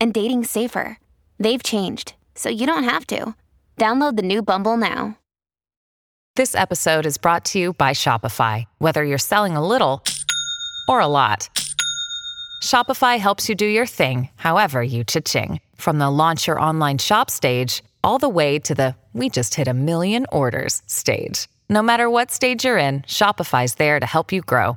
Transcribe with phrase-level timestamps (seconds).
[0.00, 0.98] and dating safer.
[1.38, 3.34] They've changed, so you don't have to.
[3.76, 5.18] Download the new Bumble now.
[6.36, 8.64] This episode is brought to you by Shopify.
[8.78, 10.02] Whether you're selling a little
[10.86, 11.48] or a lot,
[12.62, 15.60] Shopify helps you do your thing, however you cha-ching.
[15.76, 19.66] From the launch your online shop stage, all the way to the we just hit
[19.66, 21.48] a million orders stage.
[21.70, 24.76] No matter what stage you're in, Shopify's there to help you grow.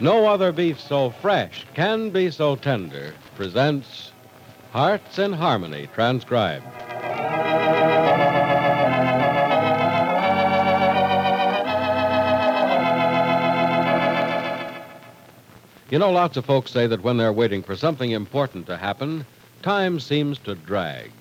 [0.00, 3.14] No other beef so fresh can be so tender.
[3.36, 4.10] Presents
[4.72, 6.66] Hearts in Harmony, transcribed.
[15.90, 19.24] You know, lots of folks say that when they're waiting for something important to happen,
[19.62, 21.12] time seems to drag.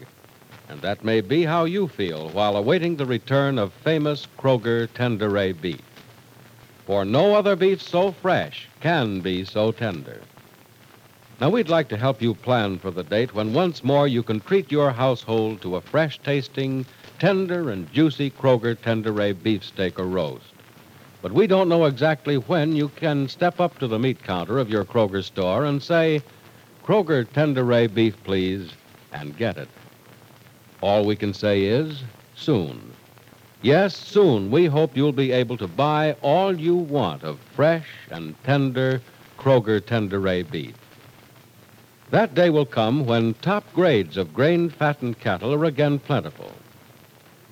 [0.68, 5.62] And that may be how you feel while awaiting the return of famous Kroger Tenderay
[5.62, 5.93] beef.
[6.86, 10.20] For no other beef so fresh can be so tender.
[11.40, 14.40] Now, we'd like to help you plan for the date when once more you can
[14.42, 16.86] treat your household to a fresh tasting,
[17.20, 20.54] tender, and juicy Kroger Tenderay beefsteak or roast.
[21.22, 24.70] But we don't know exactly when you can step up to the meat counter of
[24.70, 26.22] your Kroger store and say,
[26.86, 28.72] Kroger Tenderay beef, please,
[29.14, 29.70] and get it.
[30.82, 32.04] All we can say is
[32.36, 32.94] soon.
[33.64, 38.36] Yes, soon we hope you'll be able to buy all you want of fresh and
[38.44, 39.02] tender
[39.40, 40.76] Kroger Tenderay beef.
[42.12, 46.52] That day will come when top grades of grain fattened cattle are again plentiful.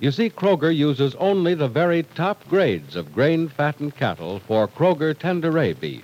[0.01, 5.15] You see, Kroger uses only the very top grades of grain fattened cattle for Kroger
[5.15, 6.03] Tenderay beef.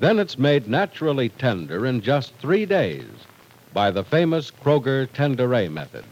[0.00, 3.10] Then it's made naturally tender in just three days
[3.74, 6.06] by the famous Kroger Tenderay method.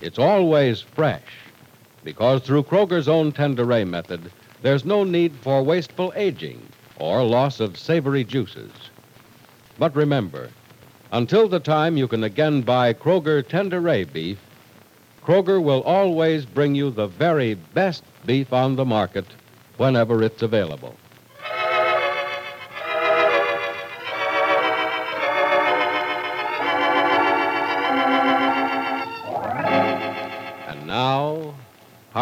[0.00, 1.43] It's always fresh
[2.04, 4.30] because through Kroger's own Tenderay method,
[4.62, 6.60] there's no need for wasteful aging
[6.96, 8.70] or loss of savory juices.
[9.78, 10.50] But remember,
[11.10, 14.38] until the time you can again buy Kroger Tenderay beef,
[15.24, 19.26] Kroger will always bring you the very best beef on the market
[19.78, 20.94] whenever it's available.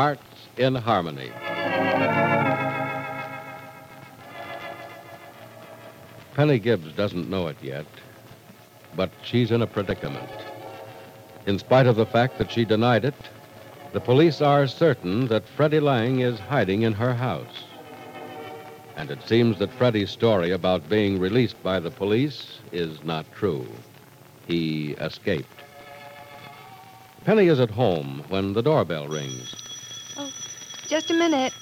[0.03, 1.31] Hearts in Harmony.
[6.35, 7.87] Penny Gibbs doesn't know it yet,
[8.97, 10.29] but she's in a predicament.
[11.47, 13.15] In spite of the fact that she denied it,
[13.93, 17.63] the police are certain that Freddie Lang is hiding in her house.
[18.97, 23.69] And it seems that Freddie's story about being released by the police is not true.
[24.49, 25.63] He escaped.
[27.25, 29.62] Penny is at home when the doorbell rings.
[30.93, 31.55] Just a minute.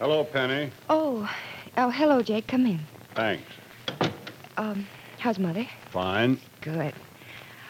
[0.00, 0.72] Hello, Penny.
[0.90, 1.32] Oh,
[1.76, 2.48] oh, hello, Jake.
[2.48, 2.80] Come in.
[3.14, 3.48] Thanks.
[4.56, 4.84] Um,
[5.20, 5.68] how's Mother?
[5.92, 6.40] Fine.
[6.62, 6.92] Good.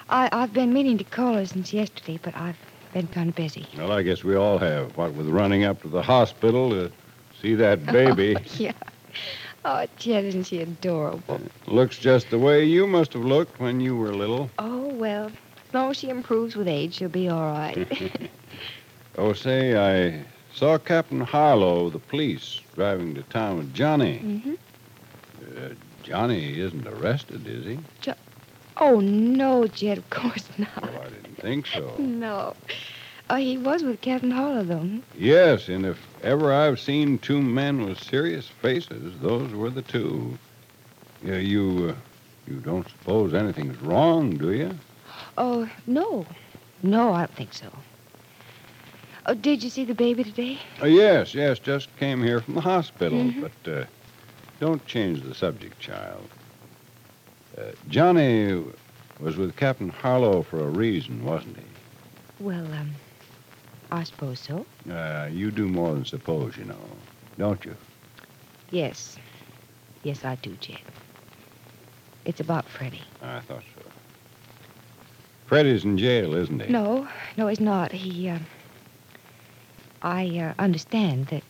[0.09, 2.57] I, I've been meaning to call her since yesterday, but I've
[2.95, 3.67] been kind of busy.
[3.77, 4.97] Well, I guess we all have.
[4.97, 6.91] What with running up to the hospital to
[7.43, 8.39] see that baby.
[8.57, 8.73] yeah.
[9.67, 11.43] Oh, isn't she adorable?
[11.67, 14.49] Looks just the way you must have looked when you were little.
[14.59, 17.87] Oh, well, as long as she improves with age, she'll be all right.
[19.17, 24.19] Oh, say, I saw Captain Harlow of the police driving to town with Johnny.
[24.19, 24.55] mm-hmm.
[25.57, 25.69] Uh,
[26.03, 27.79] Johnny isn't arrested, is he?
[28.77, 30.69] Oh, no, Jed, of course not.
[30.83, 31.95] Oh, I didn't think so.
[31.99, 32.57] No.
[33.31, 34.79] Oh, he was with Captain Harlow, though.
[34.79, 34.99] hmm?
[35.17, 40.37] Yes, and if ever I've seen two men with serious faces, those were the two.
[41.23, 44.77] Yeah, you, uh, you don't suppose anything's wrong, do you?
[45.39, 46.27] Oh, no.
[46.83, 47.69] No, I don't think so.
[49.27, 50.59] Oh, did you see the baby today?
[50.83, 53.19] Uh, yes, yes, just came here from the hospital.
[53.19, 53.41] Mhm.
[53.65, 53.85] But uh,
[54.61, 56.29] don't change the subject, child.
[57.57, 58.63] Uh, Johnny,
[59.21, 61.65] was with Captain Harlow for a reason, wasn't he?
[62.41, 62.91] Well, um,
[63.91, 64.67] I suppose so.
[64.91, 66.79] Uh, you do more than suppose, you know,
[67.39, 67.77] don't you?
[68.71, 69.17] Yes.
[70.03, 70.81] Yes, I do, Jed.
[72.25, 73.05] It's about Freddie.
[73.23, 73.83] I thought so.
[75.47, 76.73] Freddie's in jail, isn't he?
[76.73, 77.07] No,
[77.37, 77.93] no, he's not.
[77.93, 78.39] He, uh,
[80.05, 81.43] I uh, understand that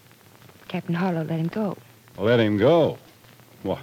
[0.68, 1.76] Captain Harlow let him go.
[2.16, 2.98] Let him go.
[3.64, 3.80] Why,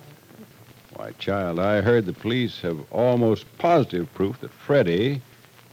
[0.95, 5.21] why, child, I heard the police have almost positive proof that Freddie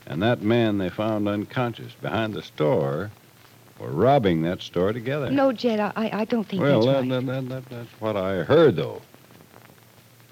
[0.09, 3.13] and that man they found unconscious behind the store
[3.79, 5.31] were robbing that store together.
[5.31, 6.67] No, Jed, I, I don't think so.
[6.67, 7.27] well, that's that, right.
[7.27, 9.01] that, that, that, that's what I heard, though.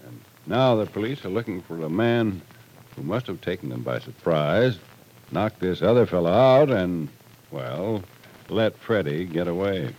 [0.05, 2.43] And now the police are looking for a man
[2.97, 4.81] who must have taken them by surprise,
[5.31, 7.09] knocked this other fellow out, and,
[7.53, 8.03] well,
[8.49, 9.95] let Freddie get away.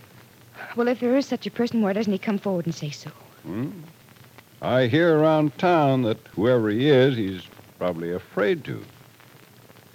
[0.76, 3.10] Well, if there is such a person, why doesn't he come forward and say so?
[3.42, 3.70] Hmm?
[4.60, 7.42] I hear around town that whoever he is, he's
[7.78, 8.82] probably afraid to.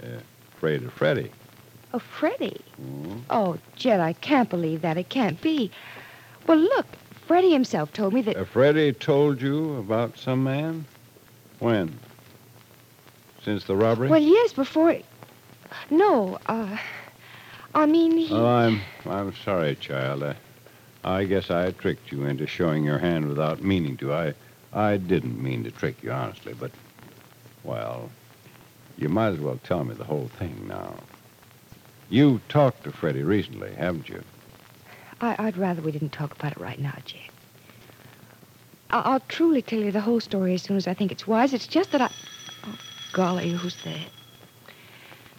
[0.01, 0.07] Uh,
[0.55, 1.31] afraid of Freddie.
[1.93, 2.61] Oh, Freddie.
[2.77, 3.19] Hmm?
[3.29, 4.97] Oh, Jed, I can't believe that.
[4.97, 5.69] It can't be.
[6.47, 6.85] Well, look,
[7.27, 8.37] Freddie himself told me that.
[8.37, 10.85] Uh, Freddie told you about some man?
[11.59, 11.97] When?
[13.43, 14.09] Since the robbery?
[14.09, 14.97] Well, yes, before.
[15.89, 16.77] No, uh.
[17.75, 18.33] I mean, he.
[18.33, 20.23] Oh, I'm I'm sorry, child.
[20.23, 20.35] I,
[21.03, 24.13] I guess I tricked you into showing your hand without meaning to.
[24.13, 24.33] I
[24.71, 26.71] I didn't mean to trick you, honestly, but
[27.63, 28.09] well,
[28.97, 30.93] you might as well tell me the whole thing now.
[32.09, 34.23] You talked to Freddie recently, haven't you?
[35.21, 37.21] I, I'd rather we didn't talk about it right now, Jed.
[38.91, 41.53] I, I'll truly tell you the whole story as soon as I think it's wise.
[41.53, 42.09] It's just that I.
[42.65, 42.75] Oh,
[43.13, 44.05] golly, who's there?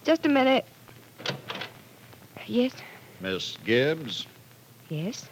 [0.05, 0.67] Just a minute.
[2.47, 2.73] Yes,
[3.21, 4.27] Miss Gibbs,
[4.91, 5.29] yes.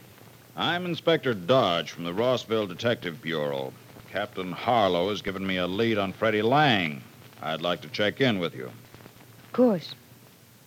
[0.56, 3.72] I'm Inspector Dodge from the Rossville Detective Bureau.
[4.10, 7.02] Captain Harlow has given me a lead on Freddie Lang.
[7.42, 8.66] I'd like to check in with you.
[8.66, 9.94] Of course.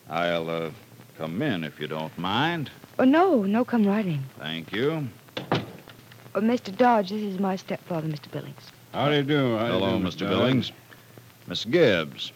[0.09, 0.71] I'll uh,
[1.18, 2.69] come in if you don't mind.
[3.00, 4.24] Oh, no, no, come right in.
[4.39, 5.07] Thank you.
[6.36, 6.75] Oh, Mr.
[6.75, 8.30] Dodge, this is my stepfather, Mr.
[8.31, 8.71] Billings.
[8.94, 9.57] How do you do?
[9.57, 10.19] How do you Hello, do, Mr.
[10.19, 10.30] Dodge?
[10.30, 10.71] Billings.
[11.48, 12.31] Miss Gibbs.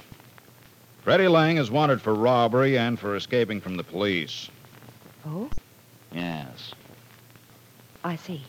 [1.04, 4.50] Freddie Lang is wanted for robbery and for escaping from the police.
[5.28, 5.50] Oh,
[6.14, 6.72] Yes.
[8.04, 8.42] I see.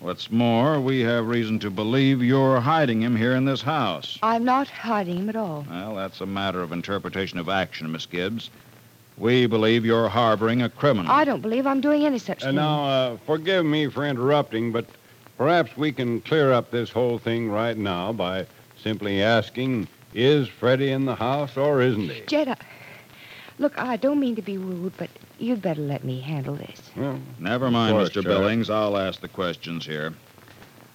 [0.00, 4.18] What's more, we have reason to believe you're hiding him here in this house.
[4.22, 5.64] I'm not hiding him at all.
[5.70, 8.50] Well, that's a matter of interpretation of action, Miss Gibbs.
[9.16, 11.12] We believe you're harboring a criminal.
[11.12, 12.56] I don't believe I'm doing any such Uh, thing.
[12.56, 14.86] now, uh, forgive me for interrupting, but
[15.38, 18.46] perhaps we can clear up this whole thing right now by
[18.82, 22.22] simply asking, is Freddie in the house or isn't he?
[22.26, 22.56] Jed, I...
[23.58, 26.90] look, I don't mean to be rude, but you'd better let me handle this.
[26.96, 28.22] Well, Never mind, course, Mr.
[28.22, 28.22] sir.
[28.22, 28.70] Billings.
[28.70, 30.14] I'll ask the questions here.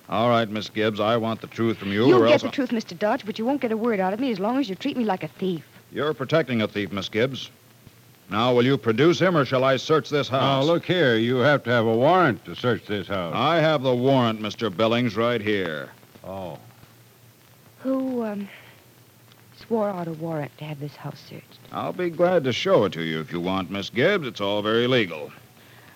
[0.10, 2.48] All right, Miss Gibbs, I want the truth from you, You'll or get else the
[2.48, 2.98] I- truth, Mr.
[2.98, 4.96] Dodge, but you won't get a word out of me as long as you treat
[4.96, 5.66] me like a thief.
[5.92, 7.50] You're protecting a thief, Miss Gibbs.
[8.30, 10.66] Now, will you produce him, or shall I search this house?
[10.66, 11.16] now, look here.
[11.16, 13.34] You have to have a warrant to search this house.
[13.36, 14.76] I have the warrant, Mr.
[14.76, 15.90] Billings, right here.
[16.26, 16.58] oh.
[17.80, 18.50] Who, um,
[19.68, 21.60] swore out a warrant to have this house searched?
[21.72, 24.28] I'll be glad to show it to you if you want, Miss Gibbs.
[24.28, 25.32] It's all very legal.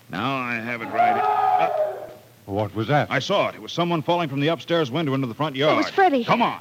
[0.09, 1.13] Now I have it right.
[1.13, 1.23] here.
[1.23, 2.09] Uh,
[2.45, 3.09] what was that?
[3.09, 3.55] I saw it.
[3.55, 5.73] It was someone falling from the upstairs window into the front yard.
[5.73, 6.25] It was Freddie.
[6.25, 6.59] Come on.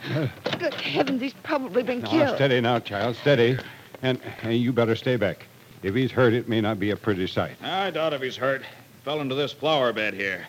[0.59, 2.37] Good heavens, he's probably been Now, killed.
[2.37, 3.59] steady now, child, steady.
[4.03, 5.47] And, and you better stay back.
[5.83, 7.57] If he's hurt, it may not be a pretty sight.
[7.63, 8.63] I doubt if he's hurt.
[9.05, 10.47] Fell into this flower bed here.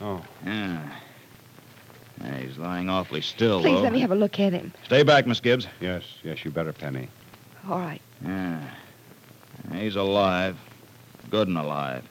[0.00, 0.22] Oh.
[0.44, 0.82] Yeah.
[2.22, 3.82] Yeah, he's lying awfully still, Please though.
[3.82, 4.72] let me have a look at him.
[4.84, 5.66] Stay back, Miss Gibbs.
[5.80, 7.08] Yes, yes, you better, Penny.
[7.68, 8.00] All right.
[8.24, 8.60] Yeah.
[9.72, 10.56] He's alive.
[11.30, 12.04] Good and alive.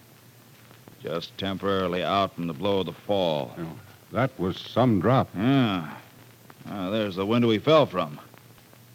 [1.02, 3.56] Just temporarily out from the blow of the fall.
[4.12, 5.30] That was some drop.
[5.36, 5.94] Yeah.
[6.70, 8.20] Ah, there's the window he fell from.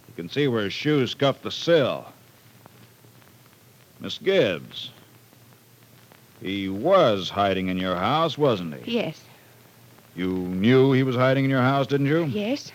[0.08, 2.06] You can see where his shoes scuffed the sill.
[4.00, 4.90] Miss Gibbs.
[6.40, 8.96] He was hiding in your house, wasn't he?
[8.96, 9.20] Yes.
[10.18, 12.25] You knew he was hiding in your house, didn't you?
[12.25, 12.72] Yes.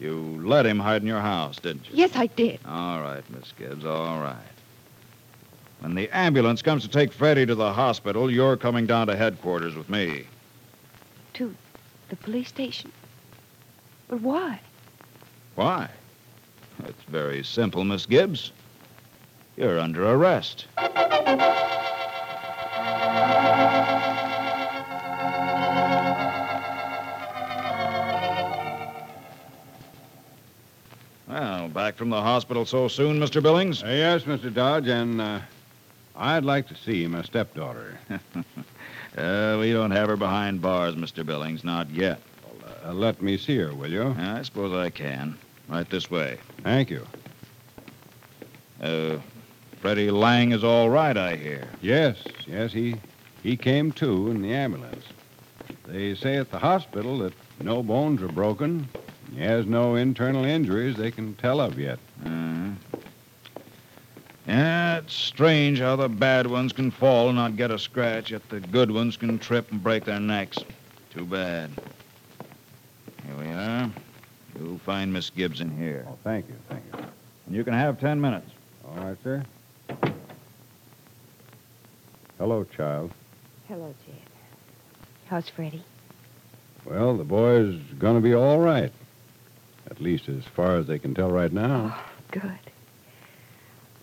[0.00, 1.92] You let him hide in your house, didn't you?
[1.94, 2.58] Yes, I did.
[2.66, 4.34] All right, Miss Gibbs, all right.
[5.78, 9.76] When the ambulance comes to take Freddie to the hospital, you're coming down to headquarters
[9.76, 10.24] with me.
[11.34, 11.54] To
[12.08, 12.90] the police station.
[14.08, 14.58] But why?
[15.54, 15.88] Why?
[16.84, 18.50] It's very simple, Miss Gibbs.
[19.56, 20.66] You're under arrest.
[32.00, 33.42] From the hospital so soon, Mr.
[33.42, 33.82] Billings?
[33.82, 34.52] Uh, yes, Mr.
[34.52, 35.38] Dodge, and uh,
[36.16, 37.98] I'd like to see my stepdaughter.
[39.18, 41.26] Uh, we don't have her behind bars, Mr.
[41.26, 42.20] Billings, not yet.
[42.44, 44.14] Well, uh, let me see her, will you?
[44.16, 45.36] I suppose I can.
[45.68, 46.38] Right this way.
[46.62, 47.04] Thank you.
[48.80, 49.18] Uh,
[49.80, 51.68] Freddie Lang is all right, I hear.
[51.82, 52.94] Yes, yes, he
[53.42, 55.04] he came to in the ambulance.
[55.86, 58.88] They say at the hospital that no bones are broken.
[59.34, 61.98] He has no internal injuries they can tell of yet.
[62.24, 62.70] Uh,
[64.46, 68.48] yeah, it's strange how the bad ones can fall and not get a scratch, yet
[68.48, 70.58] the good ones can trip and break their necks.
[71.14, 71.70] Too bad.
[73.24, 73.90] Here we are.
[74.58, 76.06] You'll find Miss Gibson here.
[76.08, 77.04] Oh, thank you, thank you.
[77.46, 78.50] And you can have ten minutes.
[78.84, 79.44] All right, sir.
[82.38, 83.12] Hello, child.
[83.68, 84.16] Hello, Jed.
[85.26, 85.84] How's Freddie?
[86.84, 88.90] Well, the boy's going to be all right.
[89.88, 91.96] At least as far as they can tell right now.
[91.96, 92.58] Oh, good.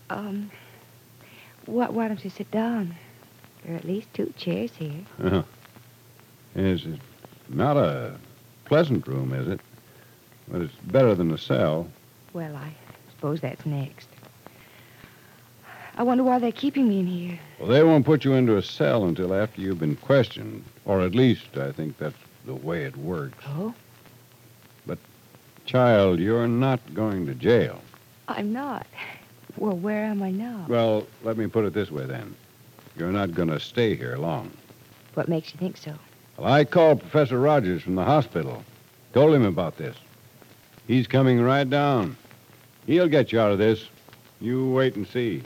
[0.10, 0.52] Um,
[1.66, 2.96] why, why don't you sit down?
[3.64, 5.02] There are at least two chairs here.
[5.22, 5.44] Uh-huh.
[6.56, 6.86] It's
[7.50, 8.16] not a
[8.66, 9.60] pleasant room, is it?
[10.48, 11.88] But it's better than a cell.
[12.34, 12.74] Well, I
[13.12, 14.08] suppose that's next.
[15.98, 17.40] I wonder why they're keeping me in here.
[17.60, 20.64] Well, they won't put you into a cell until after you've been questioned.
[20.86, 22.16] Or at least I think that's
[22.46, 23.44] the way it works.
[23.48, 23.74] Oh?
[25.68, 27.82] Child, you're not going to jail.
[28.30, 28.88] I'm not.
[29.58, 30.66] Well, where am I now?
[30.70, 32.34] Well, let me put it this way then.
[32.96, 34.50] You're not going to stay here long.
[35.16, 35.94] What makes you think so?
[36.38, 38.64] Well, I called Professor Rogers from the hospital.
[39.14, 39.98] Told him about this.
[40.88, 42.16] He's coming right down.
[42.86, 43.90] He'll get you out of this.
[44.40, 45.44] You wait and see.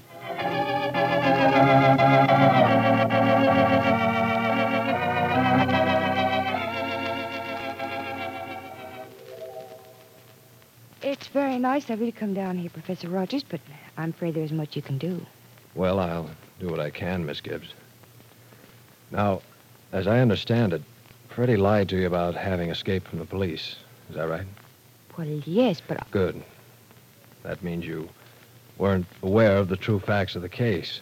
[11.73, 13.61] It's very nice of you to come down here, Professor Rogers, but
[13.97, 15.25] I'm afraid there isn't much you can do.
[15.73, 17.73] Well, I'll do what I can, Miss Gibbs.
[19.09, 19.41] Now,
[19.93, 20.81] as I understand it,
[21.29, 23.77] Freddie lied to you about having escaped from the police.
[24.09, 24.45] Is that right?
[25.17, 26.43] Well, yes, but Good.
[27.43, 28.09] That means you
[28.77, 30.99] weren't aware of the true facts of the case.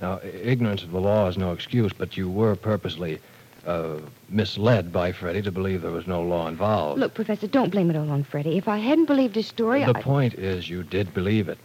[0.00, 3.20] Now, ignorance of the law is no excuse, but you were purposely
[3.66, 6.98] uh, misled by Freddie to believe there was no law involved.
[7.00, 8.56] look, Professor, don't blame it all on Freddie.
[8.56, 10.02] If I hadn't believed his story, the I...
[10.02, 11.58] point is you did believe it.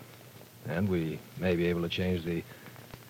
[0.67, 2.43] And we may be able to change the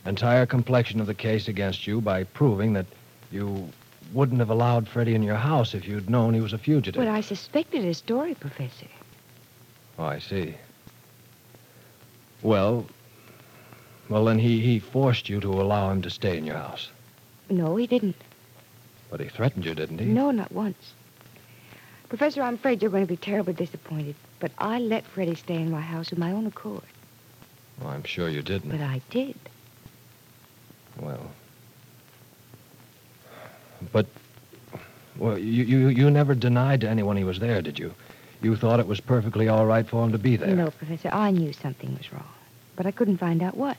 [0.06, 2.86] entire complexion of the case against you by proving that
[3.32, 3.68] you
[4.14, 7.02] wouldn't have allowed Freddie in your house if you'd known he was a fugitive.
[7.02, 8.88] But I suspected his story, Professor.
[10.00, 10.56] Oh, I see.
[12.42, 12.86] Well,
[14.10, 16.90] well, then he, he forced you to allow him to stay in your house.
[17.50, 18.16] No, he didn't.
[19.10, 20.06] But he threatened you, didn't he?
[20.06, 20.94] No, not once.
[22.10, 25.72] Professor, I'm afraid you're going to be terribly disappointed, but I let Freddie stay in
[25.72, 26.84] my house of my own accord.
[27.80, 28.72] Well, I'm sure you didn't.
[28.72, 29.36] But I did.
[31.00, 31.30] Well.
[33.92, 34.08] But,
[35.18, 37.94] well, you, you, you never denied to anyone he was there, did you?
[38.42, 40.56] You thought it was perfectly all right for him to be there.
[40.56, 42.28] No, Professor, I knew something was wrong,
[42.76, 43.78] but I couldn't find out what.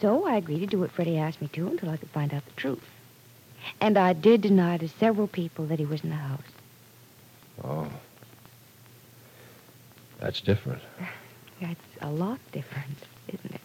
[0.00, 2.44] So I agreed to do what Freddie asked me to until I could find out
[2.44, 2.84] the truth.
[3.80, 6.40] And I did deny to several people that he was in the house.
[7.64, 7.88] Oh.
[10.18, 10.82] That's different.
[11.60, 12.96] That's a lot different,
[13.28, 13.60] isn't it?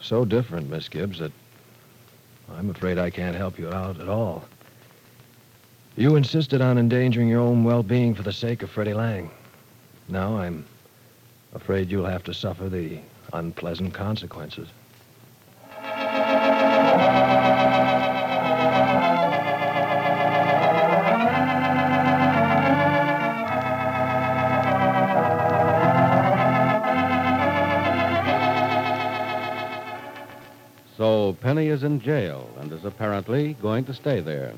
[0.00, 1.32] So different, Miss Gibbs, that
[2.56, 4.44] I'm afraid I can't help you out at all.
[5.96, 9.30] You insisted on endangering your own well-being for the sake of Freddie Lang.
[10.08, 10.64] Now I'm
[11.54, 12.98] afraid you'll have to suffer the
[13.32, 14.68] unpleasant consequences.
[31.50, 34.52] Penny is in jail and is apparently going to stay there.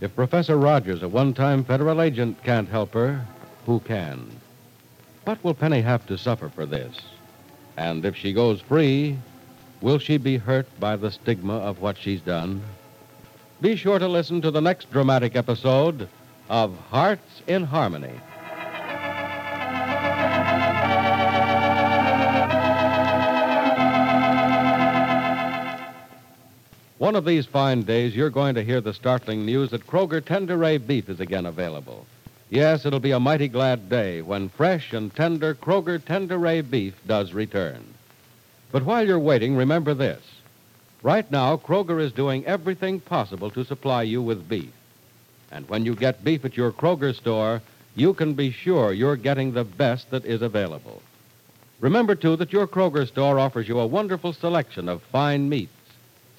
[0.00, 3.24] If Professor Rogers, a one time federal agent, can't help her,
[3.64, 4.28] who can?
[5.22, 6.98] What will Penny have to suffer for this?
[7.76, 9.18] And if she goes free,
[9.80, 12.60] will she be hurt by the stigma of what she's done?
[13.60, 16.08] Be sure to listen to the next dramatic episode
[16.48, 18.18] of Hearts in Harmony.
[27.00, 30.86] One of these fine days, you're going to hear the startling news that Kroger Tenderay
[30.86, 32.04] beef is again available.
[32.50, 37.32] Yes, it'll be a mighty glad day when fresh and tender Kroger Tenderay beef does
[37.32, 37.82] return.
[38.70, 40.22] But while you're waiting, remember this.
[41.02, 44.70] Right now, Kroger is doing everything possible to supply you with beef.
[45.50, 47.62] And when you get beef at your Kroger store,
[47.96, 51.00] you can be sure you're getting the best that is available.
[51.80, 55.72] Remember, too, that your Kroger store offers you a wonderful selection of fine meats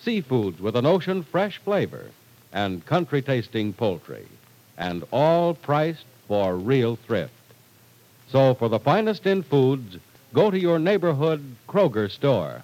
[0.06, 2.06] seafoods with an ocean fresh flavor,
[2.54, 4.28] and country tasting poultry.
[4.78, 7.34] and all priced for real thrift.
[8.32, 9.98] So, for the finest in foods,
[10.34, 12.64] go to your neighborhood Kroger store.